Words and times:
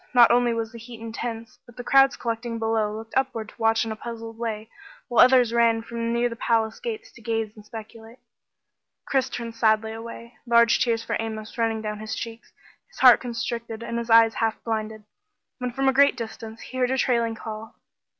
Not 0.15 0.31
only 0.31 0.51
was 0.51 0.71
the 0.71 0.79
heat 0.79 0.99
intense 0.99 1.59
but 1.67 1.77
the 1.77 1.83
crowds 1.83 2.17
collecting 2.17 2.57
below 2.57 2.91
looked 2.91 3.13
upward 3.15 3.49
to 3.49 3.55
watch 3.61 3.85
in 3.85 3.91
a 3.91 3.95
puzzled 3.95 4.35
way, 4.39 4.67
while 5.07 5.23
others 5.23 5.53
ran 5.53 5.83
from 5.83 6.11
near 6.11 6.27
the 6.27 6.35
palace 6.35 6.79
gates 6.79 7.11
to 7.11 7.21
gaze 7.21 7.55
and 7.55 7.63
speculate. 7.63 8.17
Chris 9.05 9.29
turned 9.29 9.53
sadly 9.53 9.91
away, 9.93 10.33
large 10.47 10.83
tears 10.83 11.03
for 11.03 11.15
Amos 11.19 11.55
running 11.55 11.83
down 11.83 11.99
his 11.99 12.15
cheeks, 12.15 12.51
his 12.89 12.97
heart 12.97 13.19
constricted 13.21 13.83
and 13.83 13.99
his 13.99 14.09
eyes 14.09 14.33
half 14.33 14.55
blinded, 14.63 15.03
when 15.59 15.69
from 15.71 15.87
a 15.87 15.93
great 15.93 16.17
distance, 16.17 16.59
he 16.63 16.79
heard 16.79 16.89
a 16.89 16.97
trailing 16.97 17.35
call. 17.35 17.75